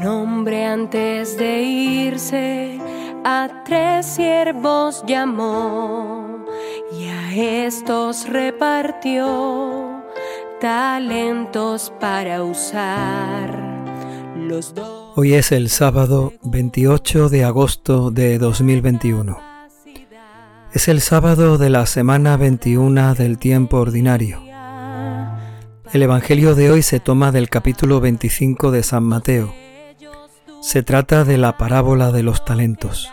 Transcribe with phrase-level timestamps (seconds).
[0.00, 2.80] Un hombre antes de irse
[3.24, 6.44] a tres siervos llamó
[6.98, 10.02] y a estos repartió
[10.60, 13.56] talentos para usar.
[14.36, 19.38] Los dos Hoy es el sábado 28 de agosto de 2021.
[20.72, 24.42] Es el sábado de la semana 21 del tiempo ordinario.
[25.92, 29.63] El Evangelio de hoy se toma del capítulo 25 de San Mateo.
[30.64, 33.06] Se trata de la parábola de los talentos.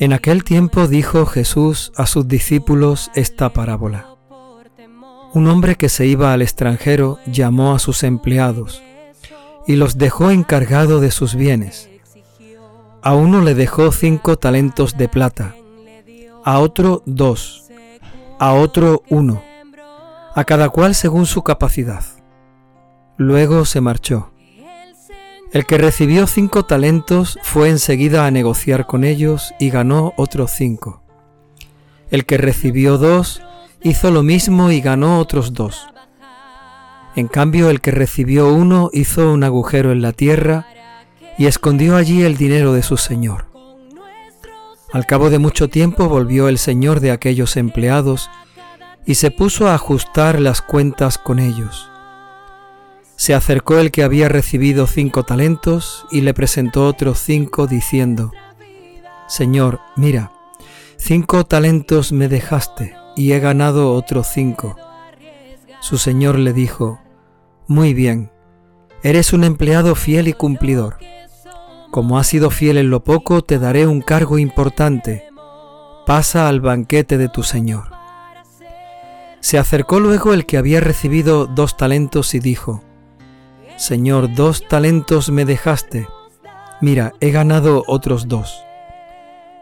[0.00, 4.08] En aquel tiempo dijo Jesús a sus discípulos esta parábola.
[5.34, 8.82] Un hombre que se iba al extranjero llamó a sus empleados
[9.68, 11.88] y los dejó encargado de sus bienes.
[13.02, 15.54] A uno le dejó cinco talentos de plata,
[16.44, 17.70] a otro dos,
[18.40, 19.40] a otro uno,
[20.34, 22.17] a cada cual según su capacidad.
[23.20, 24.30] Luego se marchó.
[25.52, 31.02] El que recibió cinco talentos fue enseguida a negociar con ellos y ganó otros cinco.
[32.12, 33.42] El que recibió dos
[33.82, 35.88] hizo lo mismo y ganó otros dos.
[37.16, 40.68] En cambio, el que recibió uno hizo un agujero en la tierra
[41.36, 43.46] y escondió allí el dinero de su señor.
[44.92, 48.30] Al cabo de mucho tiempo volvió el señor de aquellos empleados
[49.04, 51.90] y se puso a ajustar las cuentas con ellos.
[53.18, 58.30] Se acercó el que había recibido cinco talentos y le presentó otros cinco diciendo,
[59.26, 60.30] Señor, mira,
[60.96, 64.76] cinco talentos me dejaste y he ganado otros cinco.
[65.80, 67.00] Su señor le dijo,
[67.66, 68.30] Muy bien,
[69.02, 70.98] eres un empleado fiel y cumplidor.
[71.90, 75.24] Como has sido fiel en lo poco, te daré un cargo importante.
[76.06, 77.90] Pasa al banquete de tu señor.
[79.40, 82.84] Se acercó luego el que había recibido dos talentos y dijo,
[83.78, 86.08] Señor, dos talentos me dejaste.
[86.80, 88.64] Mira, he ganado otros dos.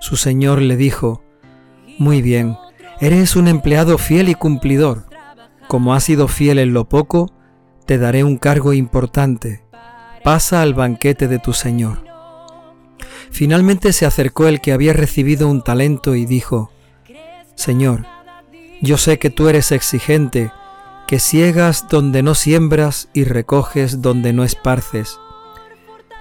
[0.00, 1.22] Su señor le dijo,
[1.98, 2.56] Muy bien,
[2.98, 5.04] eres un empleado fiel y cumplidor.
[5.68, 7.30] Como has sido fiel en lo poco,
[7.84, 9.62] te daré un cargo importante.
[10.24, 12.02] Pasa al banquete de tu señor.
[13.30, 16.72] Finalmente se acercó el que había recibido un talento y dijo,
[17.54, 18.06] Señor,
[18.80, 20.52] yo sé que tú eres exigente,
[21.06, 25.18] que ciegas donde no siembras y recoges donde no esparces.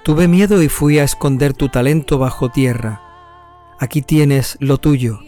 [0.03, 3.01] Tuve miedo y fui a esconder tu talento bajo tierra.
[3.79, 5.19] Aquí tienes lo tuyo.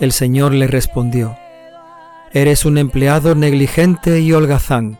[0.00, 1.36] El Señor le respondió,
[2.32, 4.98] Eres un empleado negligente y holgazán,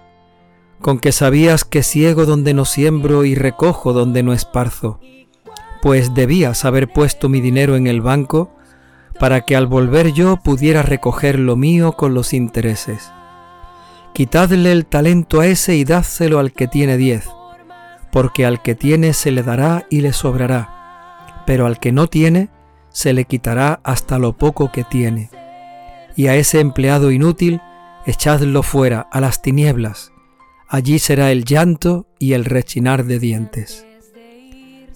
[0.80, 5.00] con que sabías que ciego donde no siembro y recojo donde no esparzo
[5.86, 8.50] pues debías haber puesto mi dinero en el banco
[9.20, 13.12] para que al volver yo pudiera recoger lo mío con los intereses.
[14.16, 17.28] Quitadle el talento a ese y dádselo al que tiene diez,
[18.10, 22.48] porque al que tiene se le dará y le sobrará, pero al que no tiene
[22.88, 25.28] se le quitará hasta lo poco que tiene.
[26.16, 27.60] Y a ese empleado inútil
[28.06, 30.12] echadlo fuera a las tinieblas,
[30.66, 33.86] allí será el llanto y el rechinar de dientes.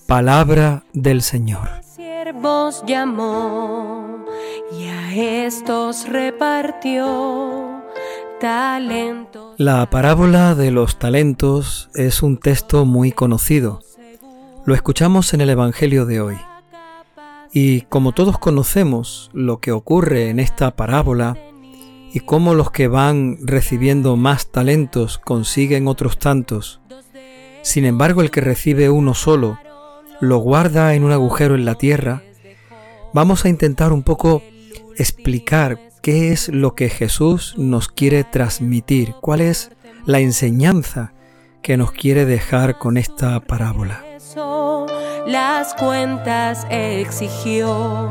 [0.07, 1.69] Palabra del Señor.
[1.83, 4.25] Siervos llamó
[4.73, 7.70] y a estos repartió
[9.59, 13.81] La parábola de los talentos es un texto muy conocido.
[14.65, 16.39] Lo escuchamos en el Evangelio de hoy.
[17.53, 21.37] Y como todos conocemos lo que ocurre en esta parábola
[22.15, 26.81] y cómo los que van recibiendo más talentos consiguen otros tantos,
[27.61, 29.59] sin embargo el que recibe uno solo
[30.21, 32.23] lo guarda en un agujero en la tierra,
[33.13, 34.43] vamos a intentar un poco
[34.97, 39.71] explicar qué es lo que Jesús nos quiere transmitir, cuál es
[40.07, 41.13] la enseñanza
[41.63, 44.03] que nos quiere dejar con esta parábola.
[45.27, 48.09] Las cuentas exigió.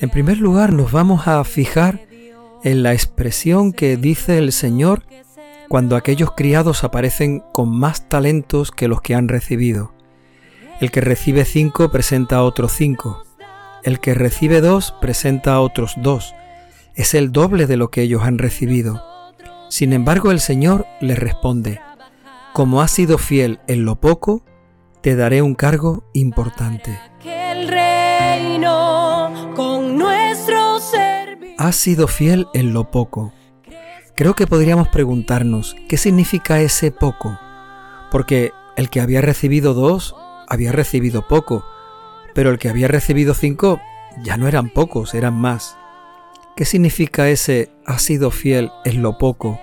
[0.00, 2.00] En primer lugar, nos vamos a fijar
[2.64, 5.04] en la expresión que dice el Señor
[5.68, 9.92] cuando aquellos criados aparecen con más talentos que los que han recibido.
[10.80, 13.22] El que recibe cinco presenta a otros cinco.
[13.84, 16.34] El que recibe dos presenta a otros dos.
[16.98, 19.04] Es el doble de lo que ellos han recibido.
[19.68, 21.80] Sin embargo, el Señor les responde,
[22.52, 24.44] como has sido fiel en lo poco,
[25.00, 26.98] te daré un cargo importante.
[31.56, 33.32] Has sido fiel en lo poco.
[34.16, 37.38] Creo que podríamos preguntarnos, ¿qué significa ese poco?
[38.10, 40.16] Porque el que había recibido dos
[40.48, 41.64] había recibido poco,
[42.34, 43.80] pero el que había recibido cinco
[44.20, 45.77] ya no eran pocos, eran más.
[46.58, 49.60] ¿Qué significa ese has sido fiel en lo poco?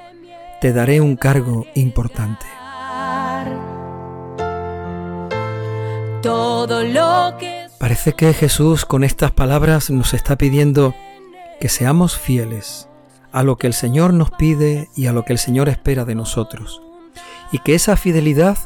[0.61, 2.45] te daré un cargo importante.
[6.21, 10.95] Todo lo que Parece que Jesús con estas palabras nos está pidiendo
[11.59, 12.87] que seamos fieles
[13.33, 16.15] a lo que el Señor nos pide y a lo que el Señor espera de
[16.15, 16.81] nosotros.
[17.51, 18.57] Y que esa fidelidad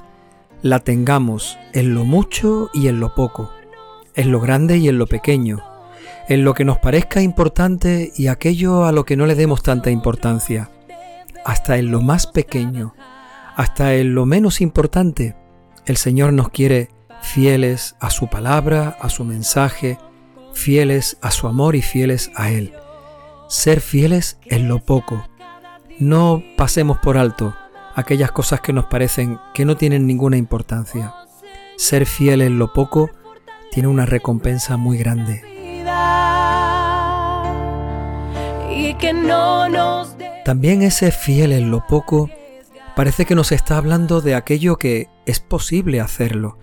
[0.62, 3.52] la tengamos en lo mucho y en lo poco,
[4.14, 5.64] en lo grande y en lo pequeño,
[6.30, 9.90] en lo que nos parezca importante y aquello a lo que no le demos tanta
[9.90, 10.70] importancia,
[11.44, 12.94] hasta en lo más pequeño,
[13.56, 15.36] hasta en lo menos importante,
[15.88, 16.90] el Señor nos quiere
[17.24, 19.98] fieles a su palabra, a su mensaje,
[20.54, 22.74] fieles a su amor y fieles a Él.
[23.48, 25.28] Ser fieles en lo poco.
[25.98, 27.56] No pasemos por alto
[27.96, 31.12] aquellas cosas que nos parecen que no tienen ninguna importancia.
[31.76, 33.10] Ser fiel en lo poco
[33.72, 35.59] tiene una recompensa muy grande.
[38.72, 40.16] Y que no nos
[40.46, 42.30] También ese fiel en lo poco
[42.96, 46.58] parece que nos está hablando de aquello que es posible hacerlo,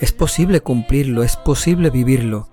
[0.00, 2.48] es posible cumplirlo, es posible vivirlo.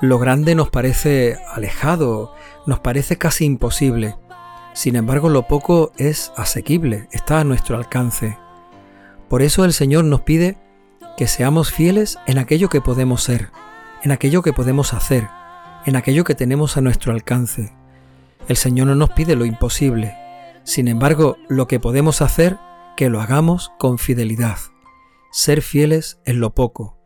[0.00, 2.32] Lo grande nos parece alejado,
[2.66, 4.16] nos parece casi imposible.
[4.72, 8.38] Sin embargo, lo poco es asequible, está a nuestro alcance.
[9.28, 10.56] Por eso el Señor nos pide
[11.16, 13.50] que seamos fieles en aquello que podemos ser,
[14.02, 15.28] en aquello que podemos hacer,
[15.88, 17.72] en aquello que tenemos a nuestro alcance.
[18.46, 20.14] El Señor no nos pide lo imposible.
[20.62, 22.58] Sin embargo, lo que podemos hacer,
[22.94, 24.58] que lo hagamos con fidelidad.
[25.32, 26.98] Ser fieles en lo poco,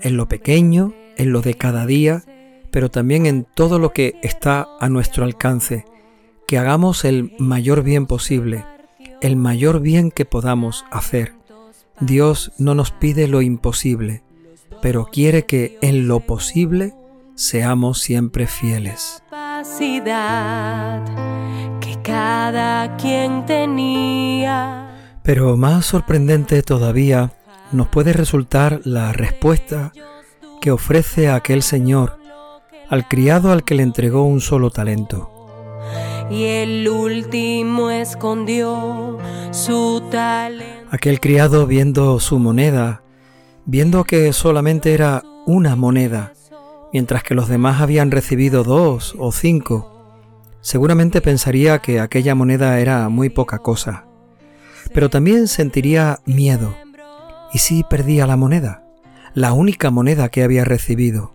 [0.00, 2.24] en lo pequeño, en lo de cada día,
[2.70, 5.84] pero también en todo lo que está a nuestro alcance.
[6.46, 8.64] Que hagamos el mayor bien posible,
[9.20, 11.34] el mayor bien que podamos hacer.
[12.00, 14.22] Dios no nos pide lo imposible,
[14.80, 16.94] pero quiere que en lo posible
[17.40, 19.22] seamos siempre fieles.
[19.30, 21.02] capacidad
[21.80, 25.18] que cada quien tenía.
[25.22, 27.32] Pero más sorprendente todavía
[27.72, 29.92] nos puede resultar la respuesta
[30.60, 32.18] que ofrece aquel Señor
[32.90, 35.30] al criado al que le entregó un solo talento.
[36.30, 39.16] Y el último escondió
[39.50, 40.88] su talento.
[40.90, 43.02] Aquel criado viendo su moneda,
[43.64, 46.34] viendo que solamente era una moneda,
[46.92, 50.26] mientras que los demás habían recibido dos o cinco,
[50.60, 54.06] seguramente pensaría que aquella moneda era muy poca cosa.
[54.92, 56.74] Pero también sentiría miedo.
[57.52, 58.84] ¿Y si perdía la moneda?
[59.34, 61.32] La única moneda que había recibido.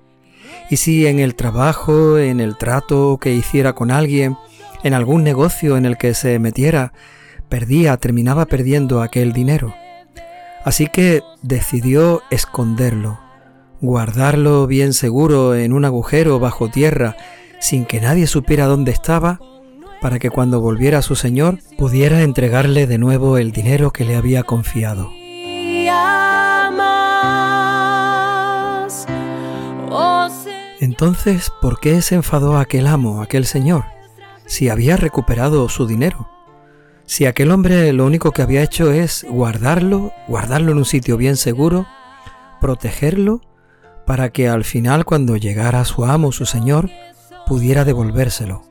[0.70, 4.38] ¿Y si en el trabajo, en el trato que hiciera con alguien,
[4.84, 6.94] en algún negocio en el que se metiera,
[7.50, 9.76] perdía, terminaba perdiendo aquel dinero?
[10.64, 13.20] Así que decidió esconderlo,
[13.82, 17.16] guardarlo bien seguro en un agujero bajo tierra,
[17.60, 19.40] sin que nadie supiera dónde estaba,
[20.02, 24.44] para que cuando volviera su señor pudiera entregarle de nuevo el dinero que le había
[24.44, 25.12] confiado.
[30.80, 33.86] Entonces, ¿por qué se enfadó aquel amo, aquel señor,
[34.46, 36.30] si había recuperado su dinero?
[37.06, 41.38] Si aquel hombre lo único que había hecho es guardarlo, guardarlo en un sitio bien
[41.38, 41.88] seguro,
[42.62, 43.42] protegerlo,
[44.06, 46.90] para que al final cuando llegara su amo, su señor,
[47.46, 48.64] pudiera devolvérselo.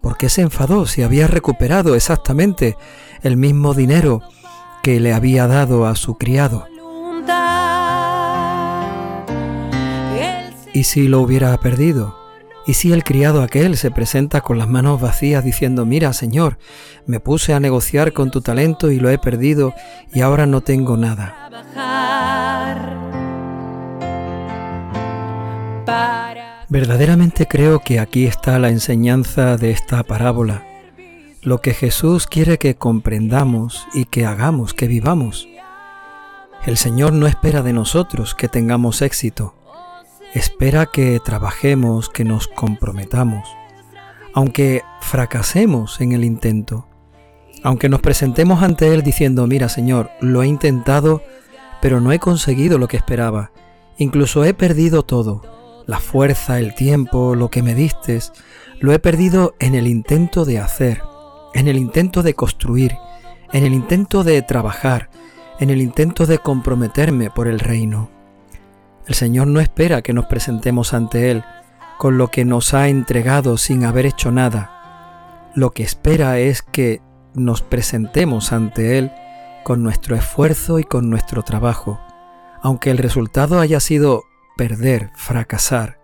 [0.00, 2.76] ¿Por qué se enfadó si había recuperado exactamente
[3.22, 4.20] el mismo dinero
[4.82, 6.66] que le había dado a su criado?
[10.74, 12.18] ¿Y si lo hubiera perdido?
[12.66, 16.58] ¿Y si el criado aquel se presenta con las manos vacías diciendo, mira, Señor,
[17.06, 19.74] me puse a negociar con tu talento y lo he perdido
[20.12, 21.50] y ahora no tengo nada?
[26.68, 30.64] Verdaderamente creo que aquí está la enseñanza de esta parábola,
[31.42, 35.48] lo que Jesús quiere que comprendamos y que hagamos, que vivamos.
[36.64, 39.54] El Señor no espera de nosotros que tengamos éxito,
[40.32, 43.48] espera que trabajemos, que nos comprometamos,
[44.32, 46.86] aunque fracasemos en el intento,
[47.62, 51.22] aunque nos presentemos ante Él diciendo, mira Señor, lo he intentado,
[51.82, 53.50] pero no he conseguido lo que esperaba,
[53.98, 58.32] incluso he perdido todo, la fuerza, el tiempo, lo que me distes,
[58.80, 61.02] lo he perdido en el intento de hacer,
[61.54, 62.96] en el intento de construir,
[63.52, 65.10] en el intento de trabajar,
[65.60, 68.10] en el intento de comprometerme por el reino.
[69.06, 71.44] El Señor no espera que nos presentemos ante Él
[71.98, 75.50] con lo que nos ha entregado sin haber hecho nada.
[75.54, 77.00] Lo que espera es que
[77.34, 79.12] nos presentemos ante Él
[79.62, 82.00] con nuestro esfuerzo y con nuestro trabajo,
[82.62, 84.24] aunque el resultado haya sido
[84.56, 85.98] perder, fracasar,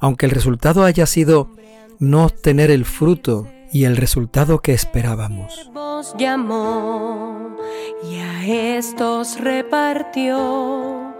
[0.00, 1.50] aunque el resultado haya sido
[1.98, 5.70] no obtener el fruto y el resultado que esperábamos.
[6.18, 7.56] llamó
[8.04, 11.14] y a estos repartió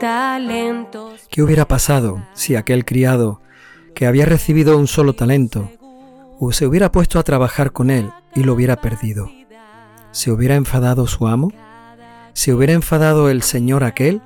[0.00, 1.20] talentos.
[1.30, 3.40] ¿Qué hubiera pasado si aquel criado
[3.94, 5.70] que había recibido un solo talento
[6.52, 9.30] se hubiera puesto a trabajar con él y lo hubiera perdido?
[10.10, 11.50] ¿Se hubiera enfadado su amo?
[12.32, 14.22] ¿Se hubiera enfadado el señor aquel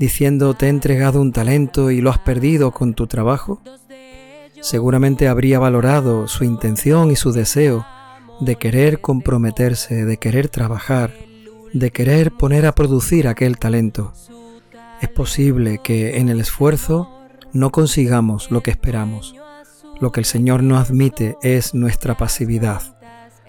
[0.00, 3.60] diciendo te he entregado un talento y lo has perdido con tu trabajo?
[4.62, 7.86] Seguramente habría valorado su intención y su deseo
[8.40, 11.12] de querer comprometerse, de querer trabajar,
[11.74, 14.14] de querer poner a producir aquel talento.
[15.02, 17.10] Es posible que en el esfuerzo
[17.52, 19.34] no consigamos lo que esperamos.
[20.00, 22.96] Lo que el Señor no admite es nuestra pasividad.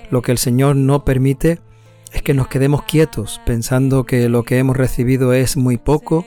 [0.10, 1.62] Lo que el Señor no permite
[2.12, 6.26] es que nos quedemos quietos pensando que lo que hemos recibido es muy poco,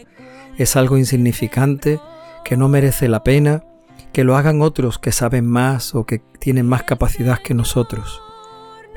[0.59, 2.01] es algo insignificante,
[2.45, 3.65] que no merece la pena,
[4.13, 8.23] que lo hagan otros que saben más o que tienen más capacidad que nosotros.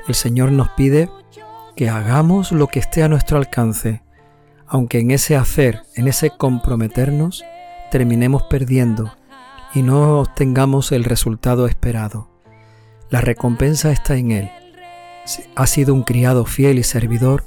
[0.06, 1.10] El Señor nos pide
[1.76, 4.02] que hagamos lo que esté a nuestro alcance,
[4.66, 7.44] aunque en ese hacer, en ese comprometernos,
[7.90, 9.12] terminemos perdiendo
[9.74, 12.30] y no obtengamos el resultado esperado.
[13.10, 14.50] La recompensa está en Él.
[15.24, 17.44] Si ha sido un criado fiel y servidor,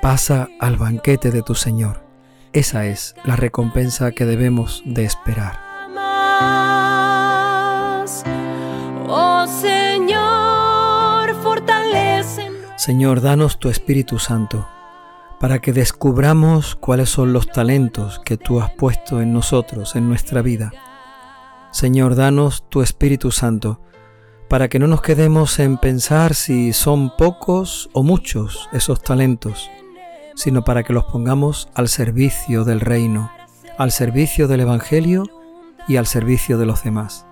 [0.00, 2.11] pasa al banquete de tu Señor.
[2.52, 5.58] Esa es la recompensa que debemos de esperar.
[9.08, 10.42] Oh Señor,
[12.76, 14.66] Señor, danos tu Espíritu Santo
[15.38, 20.42] para que descubramos cuáles son los talentos que tú has puesto en nosotros, en nuestra
[20.42, 20.72] vida.
[21.70, 23.80] Señor, danos tu Espíritu Santo
[24.48, 29.70] para que no nos quedemos en pensar si son pocos o muchos esos talentos,
[30.34, 33.30] sino para que los pongamos al servicio del reino,
[33.78, 35.24] al servicio del Evangelio
[35.88, 37.26] y al servicio de los demás.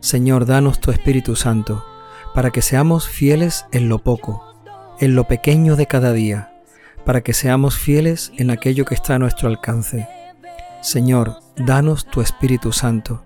[0.00, 1.84] Señor, danos tu Espíritu Santo,
[2.34, 4.42] para que seamos fieles en lo poco,
[4.98, 6.52] en lo pequeño de cada día,
[7.04, 10.08] para que seamos fieles en aquello que está a nuestro alcance.
[10.80, 13.24] Señor, danos tu Espíritu Santo,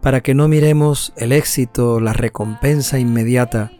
[0.00, 3.70] para que no miremos el éxito, la recompensa inmediata,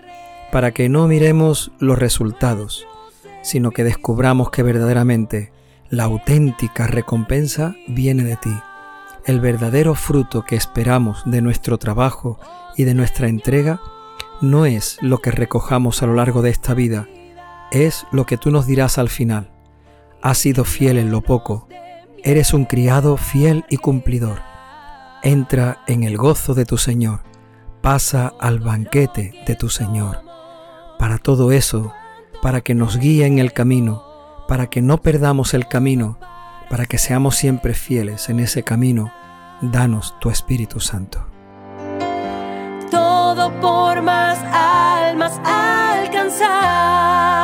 [0.52, 2.87] para que no miremos los resultados,
[3.44, 5.52] sino que descubramos que verdaderamente
[5.88, 8.52] la auténtica recompensa viene de ti.
[9.24, 12.40] El verdadero fruto que esperamos de nuestro trabajo
[12.76, 13.80] y de nuestra entrega
[14.40, 17.06] no es lo que recojamos a lo largo de esta vida,
[17.70, 19.52] es lo que tú nos dirás al final.
[20.20, 21.68] Has sido fiel en lo poco,
[22.24, 24.40] eres un criado fiel y cumplidor
[25.24, 27.22] entra en el gozo de tu Señor,
[27.80, 30.20] pasa al banquete de tu Señor.
[30.98, 31.92] Para todo eso,
[32.44, 34.04] para que nos guíe en el camino,
[34.46, 36.18] para que no perdamos el camino,
[36.68, 39.10] para que seamos siempre fieles en ese camino,
[39.62, 41.26] danos tu Espíritu Santo.
[42.90, 47.43] Todo por más almas alcanzar